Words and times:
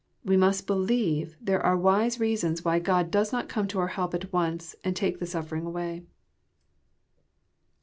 We 0.25 0.35
must 0.35 0.65
believe 0.65 1.37
there 1.39 1.63
are 1.63 1.77
wise 1.77 2.19
reasons 2.19 2.65
why 2.65 2.79
Gk)d 2.79 3.11
does 3.11 3.31
not 3.31 3.47
come 3.47 3.67
to 3.67 3.77
our 3.79 3.89
help 3.89 4.15
at 4.15 4.33
once 4.33 4.75
and 4.83 4.95
tal^ 4.95 5.19
the 5.19 5.25
sufTering 5.25 5.63
away. 5.67 6.01